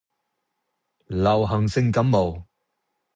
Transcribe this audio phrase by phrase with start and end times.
[1.05, 2.47] 流行性感冒